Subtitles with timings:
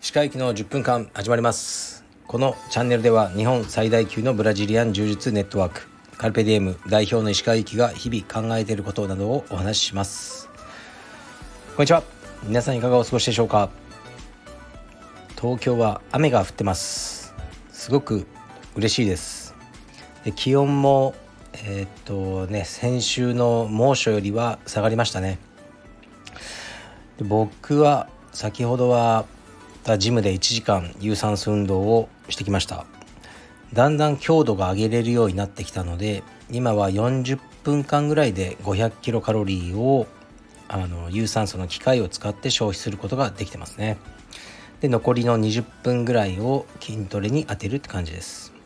[0.00, 2.04] 歯科医の10分間始まります。
[2.26, 5.88] このチャンネルでは日本最大級のブラジリアン柔術ネットワーク
[6.18, 10.50] カルペディエム代表の石川行が日々考えていることなどをお話しします。
[11.74, 12.02] こんにちは。
[12.42, 13.70] 皆さんいかがお過ごしでしょうか。
[15.40, 17.32] 東京は雨が降ってます。
[17.72, 18.26] すごく
[18.76, 19.54] 嬉しいです。
[20.22, 21.14] で気温も
[21.64, 25.38] えー、っとね先週の猛暑よりは下がりましたね。
[27.18, 29.26] で僕は先ほどは
[29.98, 32.86] ジムで1時間有酸素運動をしてきました。
[33.72, 40.08] だんだん強度が上げれるようになってきたので今は40分間ぐらいで500キロカロリーを
[40.66, 43.98] あの有酸素の機械を使って消費することができてますね。
[44.80, 48.59] で残りの20分ぐらいを筋トレに当てるって感じです。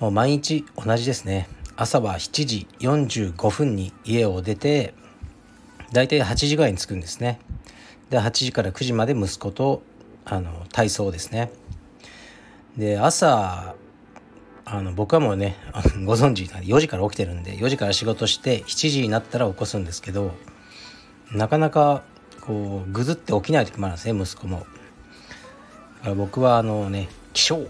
[0.00, 1.48] もう毎日同じですね。
[1.76, 4.94] 朝は7時45分に家を出て
[5.92, 7.40] だいたい8時ぐらいに着くんですね。
[8.10, 9.82] で8時から9時まで息子と
[10.24, 11.50] あの体操ですね。
[12.76, 13.74] で朝
[14.64, 15.56] あの僕はもうね
[16.04, 20.32] ご存知4時から起きてるんで4時から仕事して7時になったら起こすんですけど
[21.32, 22.02] なかなか
[22.42, 24.66] こうぐずって起きない時もあるんですね息子も。
[26.16, 27.68] 僕はあのね起床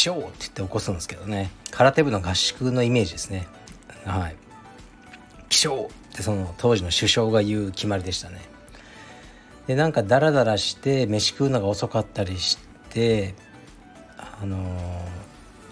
[0.00, 1.50] 起床って言って起こすんですけどね。
[1.72, 3.46] 空手部の合宿のイメージですね。
[4.06, 4.36] はい。
[5.50, 8.40] 起床ってその当時の首相が言う決まりでしたね。
[9.66, 12.56] でなんかダラダラして飯食うのが遅かったりし
[12.88, 13.34] て
[14.16, 14.56] あの、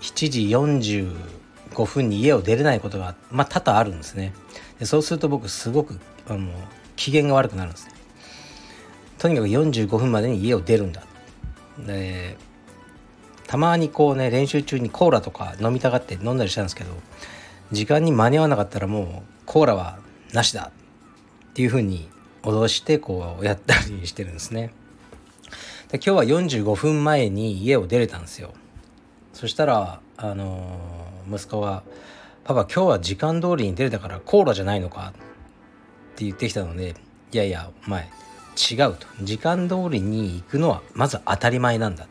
[0.03, 4.34] 7時45分に家を出れないことがまあ多々あるんですね。
[4.79, 6.51] でそうすると僕すごくあの
[6.97, 7.95] 機嫌が悪くなるんですね。
[9.17, 11.03] とにかく45分までに家を出るんだ。
[11.79, 12.37] で
[13.49, 16.93] たまにこうね練習中にコーラとか飲みたがって飲んだりしたんですけど
[17.73, 19.99] 時間に間に合わなかったらもうコーラは
[20.33, 20.71] なしだ
[21.51, 22.09] っていうふうに
[22.43, 24.73] 脅してこうやったりしてるんですね。
[25.89, 28.53] で今日は45分前に家を出れたんですよ。
[29.33, 30.78] そしたらあの、
[31.31, 31.83] 息子が
[32.45, 36.95] 「パパ今日は時間通りに出れたからコーラじゃないのか?」って言ってきたので
[37.33, 38.11] 「いやいやお前
[38.71, 42.06] 違う」と「時間通りに行くのはまず当たり前なんだ」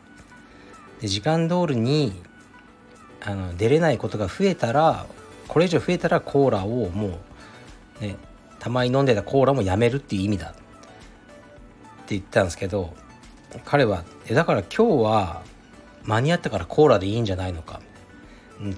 [1.00, 2.12] で時間通りに
[3.20, 5.06] あの出れないことが増えたら
[5.48, 7.18] これ以上増えたらコーラをも
[8.00, 8.16] うね
[8.58, 10.50] たまに飲んでたコーラもやめるっていう意味だ。
[10.50, 10.52] っ
[12.08, 12.94] て言ったんですけど
[13.64, 15.42] 彼はえだから今日は
[16.04, 17.80] 間に合ったからコーラでいいんじゃないのか。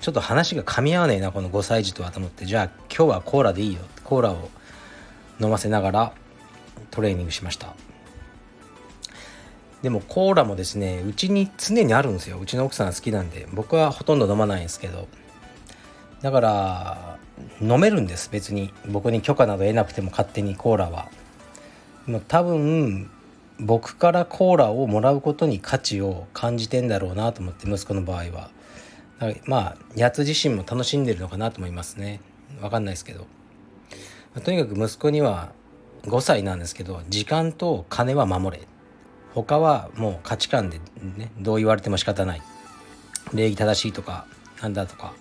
[0.01, 2.45] ちょっと話が噛み合わねえなこの5歳児とはと思って。
[2.45, 2.65] じゃあ
[2.95, 3.81] 今日はコーラでいいよ。
[4.05, 4.51] コーラを
[5.41, 6.13] 飲ませながら
[6.91, 7.75] トレーニングしました。
[9.83, 12.39] でもコーラもですねうちに常にあるんですよ。
[12.39, 13.49] うちの奥さん好きなんで。
[13.53, 15.09] 僕はほとんど飲まないんですけど。
[16.21, 17.19] だから
[17.63, 18.29] 飲めるんです。
[18.31, 18.73] 別に。
[18.89, 21.09] 僕に許可など得なくても勝手にコーラは。
[22.07, 23.11] も多分
[23.59, 28.51] 僕からコーラをもらうことに価値を感じてんだろうなと思って息子の場合は。
[29.45, 32.21] まあやつ自身も楽しんでるのかなと思いますね。
[32.61, 33.27] 分かんないですけど、
[34.43, 35.53] とにかく息子には
[36.03, 38.67] 5歳なんですけど時間と金は守れ。
[39.35, 40.81] 他はもう価値観で
[41.17, 42.43] ねどう言われても仕方ない。
[43.33, 44.27] 礼儀正しいとか
[44.61, 45.13] なんだとか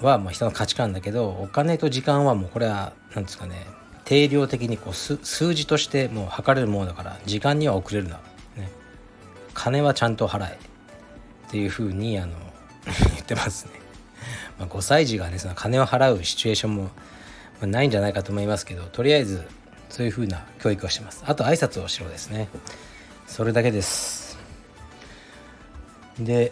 [0.00, 3.66] はまあ人の価値観だけどお金と時間はもうこれは何ですかね
[4.04, 8.16] 定量的にこう数字としてもう測れるものだから時間には遅れるな、
[8.56, 8.70] ね、
[9.54, 10.72] 金はちゃんと払え。
[11.48, 12.32] っていうふうにあの
[13.12, 13.72] 言ってますね。
[14.58, 16.90] まあ、5歳児がねその金を払うシチュエーションも
[17.60, 19.46] ないんじゃないかと思いますけどとりあえず
[19.92, 21.22] そういうふうな教育をしてます。
[21.26, 22.48] あと挨拶をしろですね。
[23.26, 24.38] それだけです。
[26.18, 26.50] で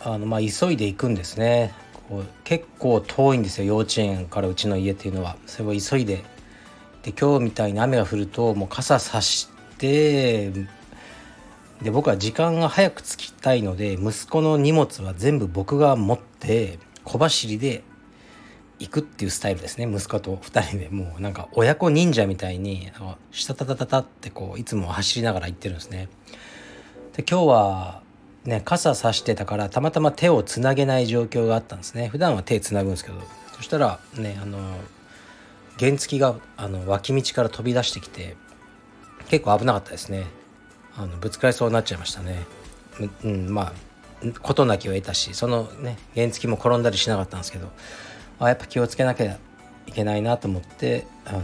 [0.00, 1.72] あのまあ急いで行くんですね。
[2.10, 3.64] こう結構遠いんですよ。
[3.64, 5.36] 幼稚園からうちの家っていうのは。
[5.46, 6.24] それを急いで。
[7.04, 9.48] で今日みたいに雨が降るともう傘さし
[9.78, 17.82] てで僕は時間が早く着きたいので息子の荷物は全部僕が持って小走りで
[18.78, 19.90] 行くっていうスタイルですね。
[19.90, 20.88] 息子と2人で。
[20.90, 22.90] もうなんか親子忍者みたいに
[23.30, 26.08] シタタタタタってこういつも走りながら行ってるんですね。
[27.16, 28.02] で今日は
[28.44, 32.08] ね傘さしてたからたまたま手をつなげない状況があったんですね。
[32.08, 33.20] 普段は手つなぐんですけど。
[33.56, 34.58] そしたらねあの
[35.78, 38.36] 原付があの脇道から飛び出してきて
[39.28, 40.26] 結構危なかったですね。
[40.98, 42.44] あのぶつかりそうになっちゃいましたね。
[43.24, 43.72] うんまあ
[44.42, 47.70] 事なきを得たしそのね原付も転んだりしなかったんですけど。
[48.38, 49.38] あやっぱ気をつけなきゃ
[49.86, 51.42] いけないなと思ってあの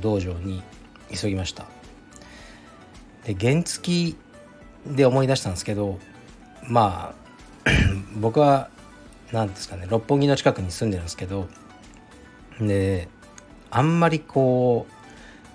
[0.00, 0.62] 道場に
[1.10, 1.66] 急ぎました。
[3.24, 4.14] で原付
[4.86, 5.98] で思い出したんですけど
[6.68, 7.14] ま
[7.64, 7.70] あ
[8.16, 8.68] 僕は
[9.32, 11.48] 何ですかね六本木の近くに住んでるんですけど
[12.60, 13.08] で
[13.70, 14.94] あんまりこう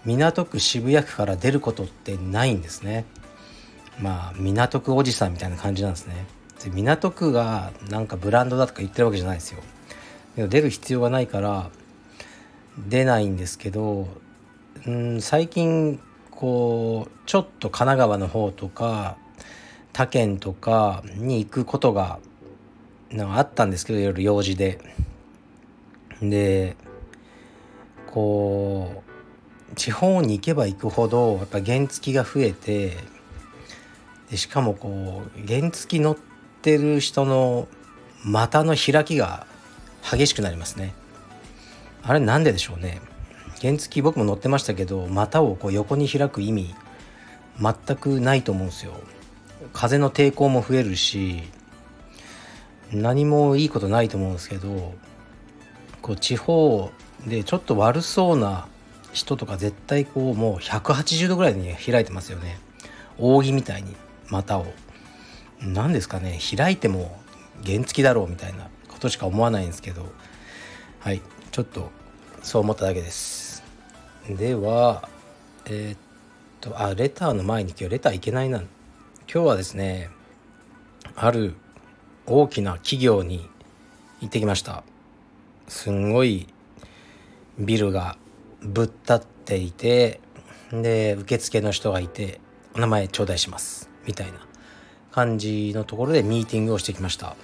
[0.05, 3.05] 港区渋谷区から出ることってないんですね。
[4.01, 6.25] まあ港区おじさんみたいな感じなんですね。
[6.63, 9.61] で港区がなんかブランドだとか言ってるわけじゃないですよ。
[10.35, 11.69] 出る必要がないから
[12.87, 14.07] 出ないんですけど
[14.85, 15.99] うん最近
[16.31, 19.17] こうちょっと神奈川の方とか
[19.91, 22.19] 他県とかに行くことが
[23.11, 24.79] なんかあったんですけどいろいろ用事で。
[26.21, 26.75] で
[28.07, 29.03] こ
[29.71, 32.97] う地方に行けば行くほどやっぱ原付が増えて
[34.29, 36.17] でしかもこう原付乗っ
[36.61, 37.67] てる人の
[38.25, 39.45] 股の開きが
[40.03, 40.93] 激しくなりますね。
[42.03, 43.01] あれなんででしょうね。
[43.61, 46.75] 原付僕も乗ってましたけど股をこう横に開く意味
[47.59, 48.93] 全くないと思うんですよ。
[49.73, 51.43] 風の抵抗も増えるし
[52.91, 54.93] 何もいいことないと思うんですけど
[56.01, 56.91] こう地方
[57.27, 58.67] でちょっと悪そうな
[59.11, 62.59] 人とか絶対こうもう180度ぐらいに開いてますよね。
[63.17, 63.95] 扇みたいに
[64.29, 64.65] 股を。
[65.61, 67.19] 何ですかね開いても
[67.65, 68.69] 原付だろうみたいな。
[68.99, 70.05] ことしか思わないんですけど
[70.99, 71.89] はいちょっと
[72.43, 73.63] そう思っただけです。
[74.29, 75.07] では
[75.65, 75.97] えー、っ
[76.59, 78.67] とあレターの前に今日レターいけないな今
[79.27, 80.09] 日はですね
[81.15, 81.55] ある
[82.25, 83.49] 大きな企業に
[84.19, 84.83] 行ってきました。
[85.69, 86.47] すんごい
[87.57, 88.17] ビルが
[88.61, 90.19] ぶっ立っていて
[90.71, 92.41] で受付の人がいて
[92.75, 94.45] 「お名前頂戴します」みたいな
[95.11, 97.37] 感じのところでミーティングをしてきました。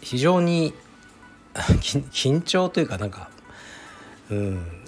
[0.00, 0.74] 非常に
[1.62, 3.30] 緊張というかなんか
[4.30, 4.78] うん。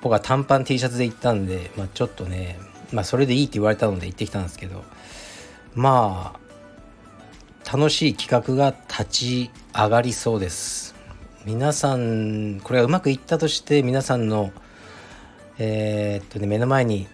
[0.00, 2.58] 僕は短パン T シャツで行ったんで、まあ、ちょっとね
[2.92, 4.84] まあそれでいいって言われたので行ってきたんですけど
[5.74, 10.94] まあ楽しい企画が立ち上がりそうです。
[11.44, 14.52] 皆さんこれがうまくいったとして皆さんの
[15.58, 17.06] えー、っとね目の前に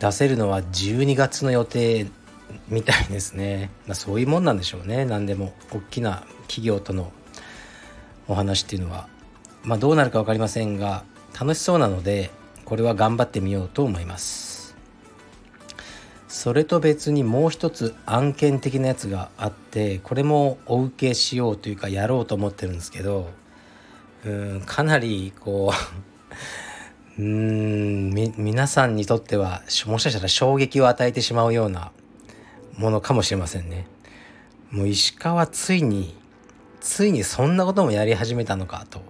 [0.00, 2.06] 出せるのは12月の予定
[2.68, 5.04] みたいですね、まあ、そういうもんなんでしょうね。
[5.04, 7.12] 何でも大きな企業との
[8.28, 9.08] お話っていうのは
[9.62, 11.04] まあどうなるか分かりませんが
[11.38, 12.30] 楽しそうなので
[12.64, 14.76] これは頑張ってみようと思います
[16.28, 23.28] それと別にもう一つ案件的なやつがあってこれもお受けしようというかやろうと思ってるんですけど
[24.24, 25.72] うんかなりこ
[27.18, 31.92] う うん皆さんにとってはもしかしたら衝撃を与えてしまうような
[32.78, 33.86] ものかもしれませんね。
[34.70, 36.14] もう石川ついに
[36.82, 39.02] ついにそんなこともやり始めたのかと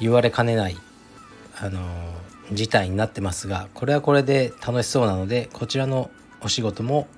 [0.00, 0.76] 言われかねない
[1.60, 1.80] あの
[2.52, 6.10] 事態になってますがこれはこれで楽しそうなのでこちらの
[6.40, 7.08] お仕事も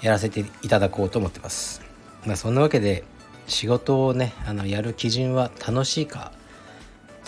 [0.00, 1.82] やらせていただこうと思ってます。
[2.24, 3.04] まあ、そんなわけで
[3.46, 6.32] 仕事をねあのやる基準は楽しいか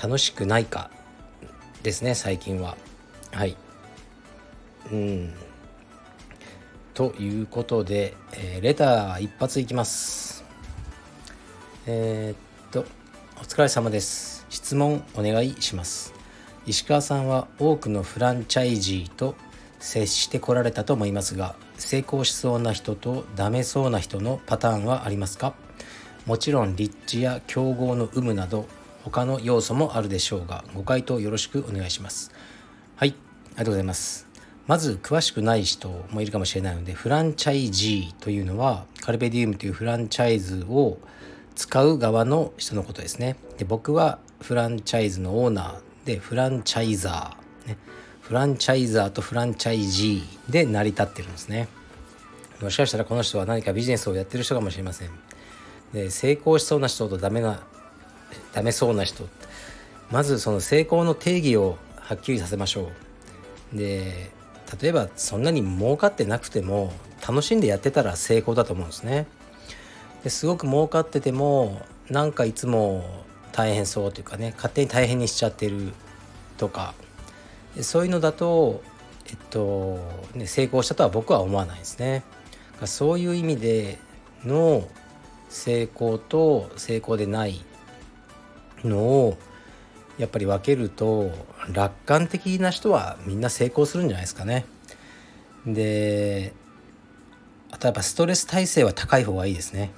[0.03, 0.91] 楽しくないか
[1.83, 2.77] ですね最近は。
[3.33, 3.57] はい。
[4.91, 5.35] うん。
[6.95, 10.32] ということで、えー、レター一発いきます。
[11.85, 12.85] えー、っと
[13.39, 14.47] お疲れ様です。
[14.51, 16.15] 質問お願いします。
[16.65, 19.35] 石川さんは多くのフランチャイジーと
[19.81, 25.55] 接してこられたと思いますが成功しそうな人とダメそうな人のパターンはありますか？
[26.25, 28.67] もちろん立地や競合の有無など
[29.03, 32.31] 他の要素もあるでしょうがご回答よろしくお願いします。
[32.95, 34.29] はいありがとうございます。
[34.69, 40.99] まず詳しくない人もいるかもしれないのでフランチャイジーというのはカルベディウムというフランチャイズを
[41.55, 43.37] 使う側の人のことですね。
[43.59, 47.79] で僕はフランチャイズのオーナーでフランチャイザー、ね、
[48.21, 51.69] フランチャイザーとフランチャイジーで成り立ってるんですね。
[52.61, 55.11] もしかしたらこの人は何かビジネスをやってる人かもしれません。
[55.93, 57.61] で成功しそうな人とダメな
[58.53, 59.29] ダメそうな人。
[60.11, 62.91] まずその成功の定義をはっきりさせましょ
[63.75, 63.77] う。
[63.77, 64.31] で
[64.81, 66.93] 例えばそんなに儲かってなくても
[67.27, 69.27] 楽しんでやってたら成功だと思うんですね。
[70.25, 73.05] ですごく儲かっててもなんかいつも
[73.53, 75.93] 大変そうというかね勝手に大変にしちゃってる
[76.57, 76.95] とか
[77.81, 78.83] そういうのだと
[79.29, 79.99] えっと
[80.35, 82.23] ね成功したとは僕は思わないですね
[82.85, 83.99] そういう意味で
[84.45, 84.89] の
[85.49, 87.61] 成功と成功でない
[88.85, 89.37] のを
[90.19, 91.31] やっぱり分けると
[91.73, 94.67] 楽観的な人はみんな成功するんじゃないですかね。
[95.67, 96.53] で
[97.71, 99.93] あとやっぱストレス耐性は高い方がいいですね。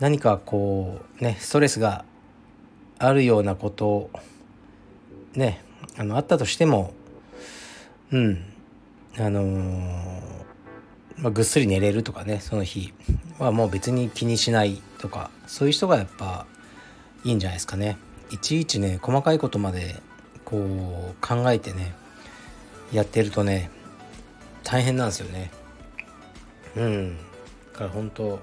[0.00, 2.04] 何かこうねストレスが
[2.98, 4.10] あるようなこと
[5.34, 5.62] ね
[5.98, 6.92] あのあったとしても
[8.12, 8.44] うん
[9.18, 10.46] あのー
[11.18, 12.92] まあ、ぐっすり寝れるとかねその日
[13.38, 16.46] はもう別に気にしないとかそういう人がやっぱ
[17.24, 17.96] いいんじゃないですかね。
[18.30, 19.96] いちいちね細かいことまで
[20.44, 21.94] こう考えてね
[22.92, 23.70] やってるとね
[24.62, 25.50] 大変なんですよね。
[26.76, 27.16] うん。
[27.72, 28.40] だから本当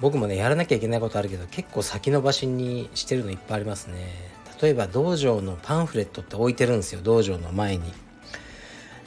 [0.00, 4.34] 僕もねやらなきゃいけないことあるけど結構先延ばしにしてるのいっぱいありますね。
[4.60, 7.92] 例えば道場のパンフレットって置いてるんですよ道場の前に。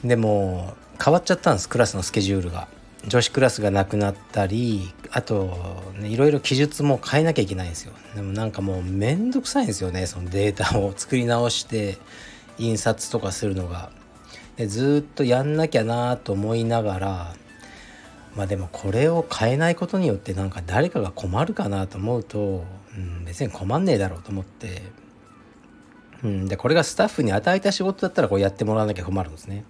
[0.04, 2.68] でも変わっちゃったんですクラスのスケジュールが。
[3.08, 5.56] 女子クラスがなくなったりあと、
[5.98, 7.94] ね、いろいろ記述も変えなきゃいけないんですよ。
[8.16, 11.98] でもなんかもうめんどくさいんですよねそのデータを作り直して
[12.58, 13.92] 印刷とかするのが。
[14.58, 17.36] でずっとやんなきゃなと思いながら
[18.38, 22.64] まあでもこれを変えないことによってなんか誰かが困るかなと思うと、
[22.96, 24.84] うん、別に困んねえだろうと思って、
[26.24, 29.66] うん、でこれがスタッフに与えた仕事だったらこうやってもらわなきゃ困るんですね。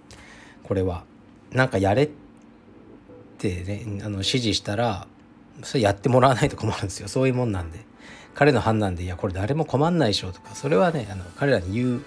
[0.62, 1.04] これは。
[1.50, 2.10] なんかやれっ
[3.38, 5.08] てねあの指示したら
[5.62, 7.08] それやってもらわないと困るんですよ。
[7.08, 7.86] そういうもんなんで。
[8.34, 12.02] 彼の判断でいやこれ誰も困んないでしょとかそれはねあの彼らに言う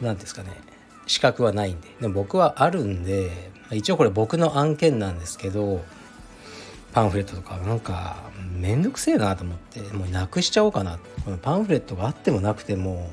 [0.00, 0.71] 何ですかね。
[1.12, 1.88] 資格はないんで。
[2.00, 3.30] でも僕はあるんで
[3.70, 5.84] 一応これ僕の案件なんですけど
[6.92, 8.16] パンフレットとかなんか
[8.58, 10.98] めんどくせえなと思ってもうなくしちゃおうかな。
[11.24, 13.10] このパンフレットがあってもなくても、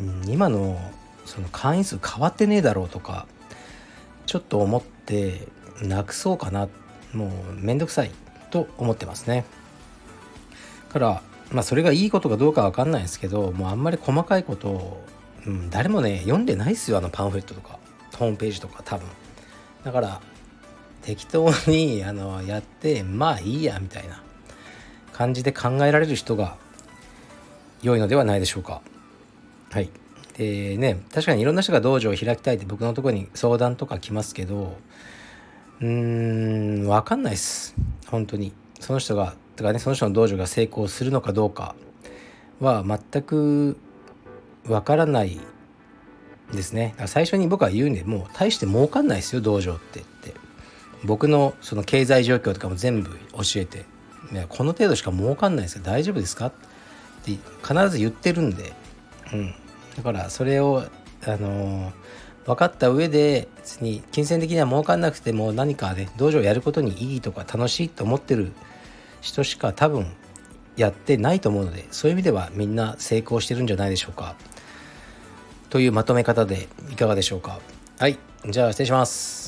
[0.00, 0.80] うん、今の
[1.26, 3.26] その会員数変わってねえだろうとか
[4.24, 5.48] ちょっと思って
[5.82, 6.68] なくそうかな。
[7.12, 8.10] もうめんどくさい。
[8.50, 9.44] と思ってますね。
[10.88, 11.22] から
[11.52, 15.04] まあそれがいいことかどうかわかんないですけどもうあんまり細かいことを、
[15.46, 17.78] うん、誰もね読んでないっすよあのパンフレットとか。
[18.16, 19.06] ホームページとか多分。
[19.84, 20.20] だから
[21.02, 24.22] 適当に あのやってまあいいやみたいな。
[25.12, 26.58] 感じで考えられる人が
[27.82, 28.82] 良いのではないでしょうか。
[29.70, 29.88] はい。
[30.36, 34.76] でね確かにいろんな人が道場を開きたいって僕のとこに相談とか来ますけど
[35.80, 35.86] うー
[36.82, 37.74] ん分かんないっす。
[38.08, 38.52] 本当に。
[38.78, 41.74] その人がとかねその人の道場が成功するのかどうか
[42.60, 43.78] は全く
[44.66, 45.40] 分からない
[46.52, 46.94] ですね。
[47.06, 50.34] 最初に僕は言うんでもう大して儲かんないですよ道場ってって。
[51.04, 53.84] 僕のその経済状況とかも全部教えて。
[54.48, 55.82] この程度しか儲かんないですよ。
[55.84, 56.46] 大丈夫ですか？
[56.46, 56.52] っ
[57.22, 57.30] て
[57.62, 58.72] 必ず言ってるんで、
[59.32, 59.54] うん、
[59.96, 60.82] だからそれを
[61.24, 61.92] あの
[62.44, 68.50] 分かった上で別に金銭的には儲かんなくても何かね道場やることにいいとか楽しいと思ってる
[69.20, 70.06] 人しか多分
[70.76, 74.34] やってないと思うのでそういう意味ではみんな成功してるんじゃないでしょうか。
[75.76, 77.60] というまとめ方でいかがでしょうか。
[77.98, 78.18] はい。
[78.48, 79.45] じゃあ失礼します。